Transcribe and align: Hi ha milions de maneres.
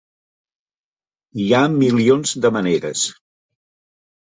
Hi 1.43 1.47
ha 1.59 1.61
milions 1.75 2.37
de 2.47 2.55
maneres. 2.59 3.09